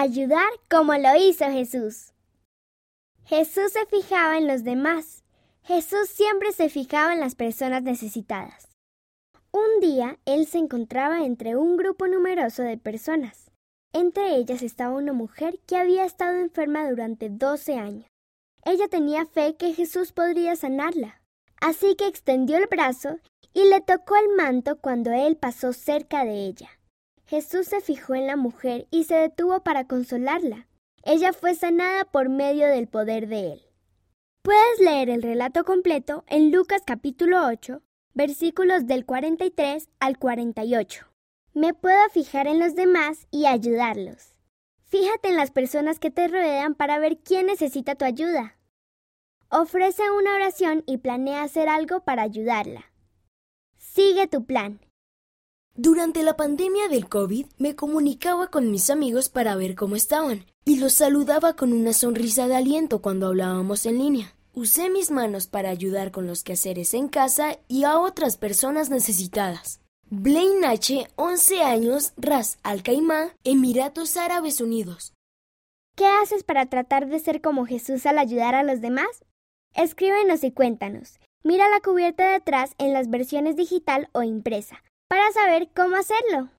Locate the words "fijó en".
27.82-28.26